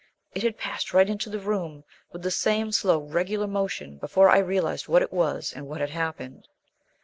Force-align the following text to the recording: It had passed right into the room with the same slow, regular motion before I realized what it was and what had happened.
It 0.33 0.41
had 0.41 0.57
passed 0.57 0.95
right 0.95 1.07
into 1.07 1.29
the 1.29 1.37
room 1.37 1.83
with 2.11 2.23
the 2.23 2.31
same 2.31 2.71
slow, 2.71 3.03
regular 3.03 3.45
motion 3.45 3.97
before 3.99 4.29
I 4.29 4.39
realized 4.39 4.87
what 4.87 5.03
it 5.03 5.13
was 5.13 5.53
and 5.55 5.67
what 5.67 5.79
had 5.79 5.91
happened. 5.91 6.47